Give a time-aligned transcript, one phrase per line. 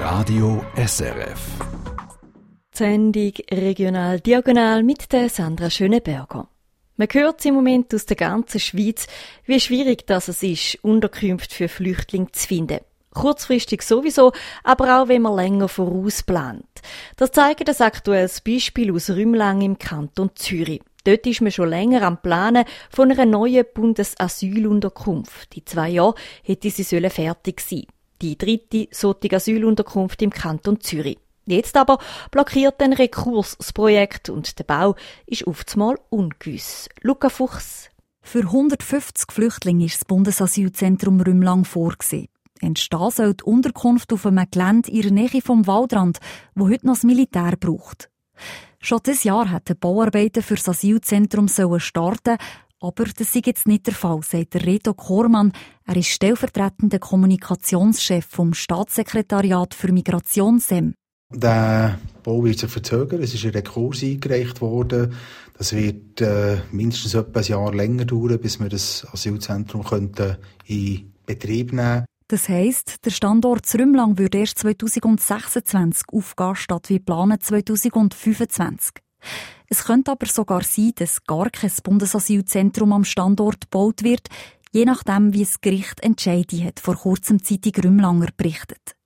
[0.00, 1.40] Radio SRF.
[2.72, 6.48] Sendung Regional Diagonal mit der Sandra Schöneberger.
[6.96, 9.08] Man hört im Moment aus der ganzen Schweiz,
[9.44, 12.78] wie schwierig das es ist, Unterkünfte für Flüchtlinge zu finden.
[13.10, 14.32] Kurzfristig sowieso,
[14.62, 16.80] aber auch wenn man länger vorausplant.
[17.16, 20.82] Das zeigt das aktuelles Beispiel aus Rümlang im Kanton Zürich.
[21.02, 25.56] Dort ist man schon länger am Planen von einer neuen Bundesasylunterkunft.
[25.56, 27.86] In zwei Jahren hätte sie fertig sein
[28.20, 31.18] Die dritte solche Asylunterkunft im Kanton Zürich.
[31.46, 31.98] Jetzt aber
[32.30, 36.88] blockiert ein Rekurs das Projekt und der Bau ist oftmals ungewiss.
[37.00, 37.90] Luca Fuchs.
[38.20, 42.28] Für 150 Flüchtlinge ist das Bundesasylzentrum Rümlang vorgesehen.
[42.60, 46.18] Entstehen soll die Unterkunft auf einem Gelände in der Nähe vom Waldrand,
[46.54, 48.10] wo heute noch das Militär braucht.
[48.80, 52.36] Schon dieses Jahr hat der Bauarbeiten für das Asylzentrum starten
[52.80, 55.52] aber das ist jetzt nicht der Fall, sagt der Reto Kormann.
[55.84, 60.94] Er ist stellvertretender Kommunikationschef vom Staatssekretariat für Migration SEM.
[61.30, 63.22] Der Bau wird sich verzögern.
[63.22, 65.12] Es ist ein Rekurs eingereicht worden.
[65.56, 69.84] Das wird äh, mindestens etwa ein Jahr länger dauern, bis wir das Asylzentrum
[70.66, 72.04] in Betrieb nehmen könnten.
[72.28, 78.92] Das heisst, der Standort Zrümlang würde erst 2026 aufgehen, statt wie geplant 2025.
[79.68, 84.28] Es könnte aber sogar sein, dass gar kein Bundesasylzentrum am Standort gebaut wird,
[84.72, 88.96] je nachdem, wie das Gericht entscheiden hat, vor kurzem Zeitung Rümlanger berichtet.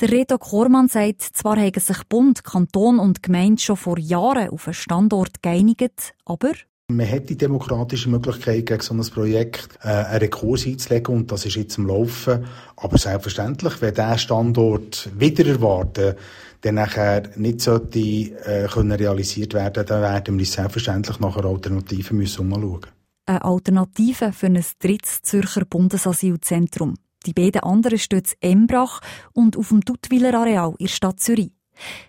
[0.00, 4.66] Der Reto Kormann sagt, zwar haben sich Bund, Kanton und Gemeinde schon vor Jahren auf
[4.66, 6.52] einen Standort geeinigt, aber
[6.96, 11.46] man hat die demokratische Möglichkeit, gegen so ein Projekt äh, einen Rekurs einzulegen und das
[11.46, 12.44] ist jetzt im Laufen.
[12.76, 16.14] Aber selbstverständlich, wenn dieser Standort wieder erwarten,
[16.60, 22.14] dann nachher nicht sollte äh, können realisiert werden, dann werden wir selbstverständlich nach einer Alternative
[22.14, 22.86] müssen umschauen.
[23.26, 26.94] Eine Alternative für ein drittes Zürcher Bundesasylzentrum.
[27.26, 29.00] Die beiden anderen stehen in Embrach
[29.32, 31.52] und auf dem Duttwiler Areal in der Stadt Zürich.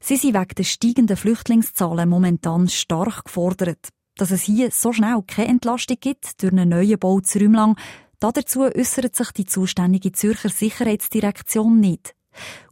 [0.00, 5.48] Sie sind wegen der steigenden Flüchtlingszahlen momentan stark gefordert dass es hier so schnell keine
[5.48, 7.76] Entlastung gibt durch einen neuen Bau zu Räumlang,
[8.18, 12.14] dazu äußert sich die zuständige Zürcher Sicherheitsdirektion nicht.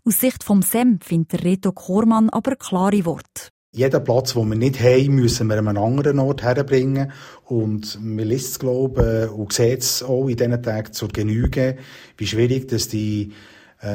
[0.05, 3.51] Aus Sicht vom SEM findet Reto Kormann aber klare Worte.
[3.73, 7.11] Jeden Platz, den wir nicht haben, müssen wir an einen anderen Ort herbringen.
[7.45, 11.77] Und man liest es, glaube ich, und sieht es auch in diesen Tagen zur Genüge,
[12.17, 13.33] wie schwierig dass die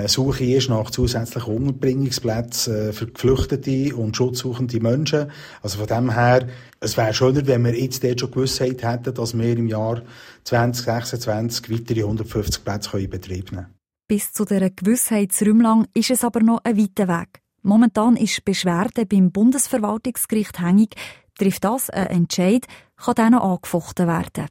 [0.07, 5.31] Suche ist nach zusätzlichen Unterbringungsplätzen äh, für Geflüchtete und schutzsuchende Menschen.
[5.61, 6.47] Also von dem her,
[6.79, 10.01] es wäre schöner, wenn wir jetzt dort schon Gewissheit hätten, dass wir im Jahr
[10.43, 13.75] 2026 weitere 150 Plätze in Betrieb nehmen können.
[14.07, 17.41] Bis zu dieser Gewissheitsräumlang ist es aber noch ein weiter Weg.
[17.61, 20.95] Momentan ist die Beschwerde beim Bundesverwaltungsgericht hängig.
[21.37, 22.65] Trifft das einen Entscheid,
[22.97, 24.47] kann dann noch angefochten werden.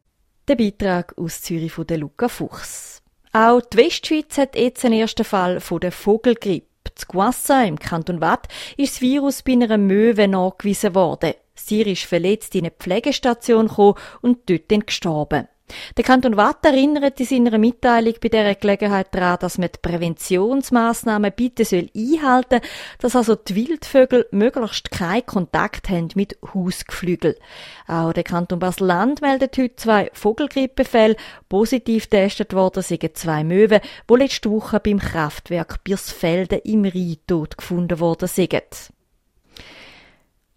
[0.46, 3.02] Der Beitrag aus Zürich von der Luca Fuchs.
[3.32, 6.66] Auch die Westschweiz hat jetzt einen ersten Fall von der Vogelgrippe.
[6.94, 11.34] Zu Guassa im Kanton Watt ist das Virus bei einer Möwe nachgewiesen worden.
[11.54, 15.48] Sie ist verletzt in eine Pflegestation gekommen und dort gestorben.
[15.96, 21.32] Der Kanton Watt erinnert in seiner Mitteilung bei dieser Gelegenheit daran, dass man die Präventionsmaßnahmen
[21.34, 27.38] bitte soll einhalten soll, dass also die Wildvögel möglichst keinen Kontakt haben mit Hausgeflügel.
[27.86, 31.16] Auch der Kanton Basel-Land meldet heute zwei Vogelgrippefälle.
[31.48, 33.80] Positiv getestet worden sind zwei Möwen,
[34.10, 38.92] die letzte Woche beim Kraftwerk Biersfelden im Rhein tot gefunden worden sind.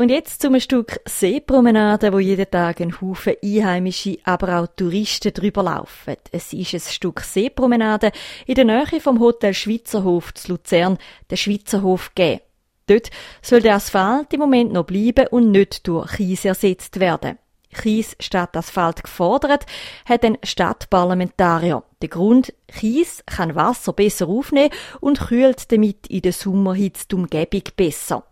[0.01, 5.61] Und jetzt zum Stück Seepromenade, wo jeden Tag ein Haufen Einheimische, aber auch Touristen drüber
[5.61, 6.15] laufen.
[6.31, 8.11] Es ist ein Stück Seepromenade
[8.47, 10.97] in der Nähe vom Hotel Schweizerhof zu Luzern,
[11.29, 12.41] der Schweizerhof geben.
[12.87, 13.11] Dort
[13.43, 17.37] soll der Asphalt im Moment noch bleiben und nicht durch Kies ersetzt werden.
[17.71, 19.67] Kies statt Asphalt gefordert,
[20.05, 21.83] hat ein Stadtparlamentarier.
[22.01, 27.63] Der Grund, Kies kann Wasser besser aufnehmen und kühlt damit in der Sommerhitze die Umgebung
[27.75, 28.23] besser.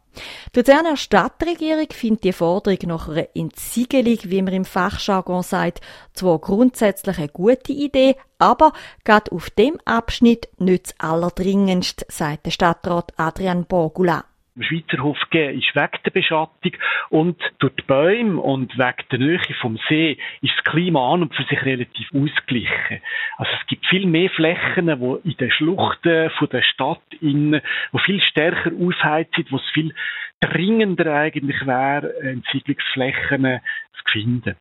[0.56, 5.81] Die Luzerner Stadtregierung findet die Forderung nach einer Entsiegelung, wie man im Fachjargon sagt,
[6.14, 12.52] zwar grundsätzlich eine gute Idee, aber gerade auf dem Abschnitt nicht das allerdringendst, sagt der
[12.52, 14.26] Stadtrat Adrian Borgula.
[14.64, 16.72] Schweizer Hof geben, ist wegen der Beschattung
[17.09, 21.35] und durch die Bäume und wegen der Nähe vom See ist das Klima an und
[21.35, 23.02] für sich relativ ausgeglichen.
[23.38, 27.61] Also es gibt viel mehr Flächen, wo in den Schluchten von der Stadt in,
[27.91, 29.94] wo viel stärker aufheizt sind, wo es viel
[30.40, 33.59] dringender eigentlich wäre, Entsiedlungsflächen
[33.94, 34.56] zu finden.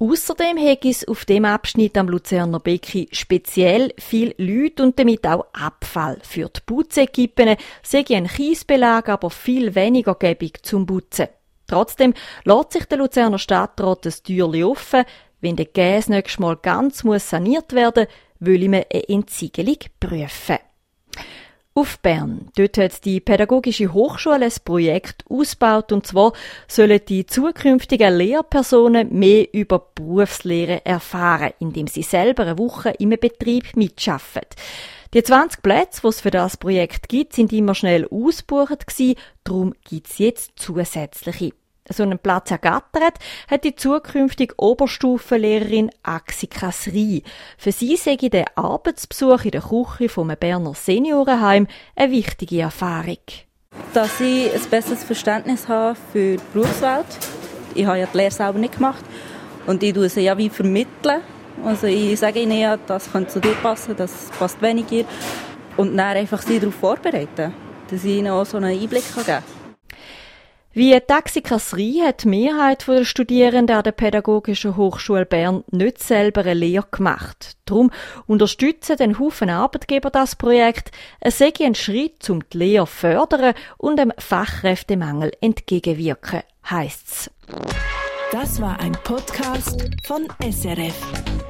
[0.00, 5.46] Außerdem hätte es auf dem Abschnitt am Luzerner Becken speziell viel Leute und damit auch
[5.52, 6.18] Abfall.
[6.22, 11.28] Für die Putzekippen sei ein Kiesbelag aber viel weniger gäbig zum Putzen.
[11.68, 12.12] Trotzdem
[12.44, 15.04] lässt sich der Luzerner Stadtrat das Türli offen.
[15.40, 18.06] Wenn der Gas nächstes Mal ganz muss saniert werden,
[18.40, 20.58] will ich mir eine Entsiegelung prüfen.
[21.76, 22.50] Auf Bern.
[22.56, 26.32] Dort hat die Pädagogische Hochschule ein Projekt ausgebaut und zwar
[26.68, 33.74] sollen die zukünftigen Lehrpersonen mehr über Berufslehre erfahren, indem sie selber eine Woche im Betrieb
[33.74, 34.42] mitschaffen.
[35.14, 39.74] Die 20 Plätze, die es für das Projekt gibt, sind immer schnell ausgebucht gewesen, darum
[39.82, 41.54] gibt es jetzt zusätzliche
[41.92, 43.18] so einen Platz ergattert,
[43.50, 47.22] hat die zukünftige Oberstufenlehrerin Axi Kasri.
[47.58, 53.18] Für sie sei der Arbeitsbesuch in der Küche vom Berner Seniorenheim eine wichtige Erfahrung.
[53.92, 57.06] Dass ich ein besseres Verständnis habe für die Berufswelt.
[57.74, 59.04] Ich habe ja die Lehre selber nicht gemacht.
[59.66, 61.20] Und ich tue sie ja wie vermitteln.
[61.64, 65.04] Also ich sage ihnen ja, das könnte zu dir passen, das passt weniger.
[65.76, 67.52] Und dann einfach sie darauf vorbereiten,
[67.90, 69.42] dass ich ihnen auch so einen Einblick geben kann.
[70.76, 76.40] Wie die Taxikasserie hat die Mehrheit der Studierenden an der Pädagogischen Hochschule Bern nicht selber
[76.40, 77.56] eine Lehre gemacht.
[77.64, 77.92] Darum
[78.26, 80.90] unterstützen den Haufen Arbeitgeber das Projekt.
[81.20, 87.30] Es sei ein Schritt, um die Lehre fördern und dem Fachkräftemangel entgegenwirken, heisst's.
[88.32, 91.43] Das war ein Podcast von SRF.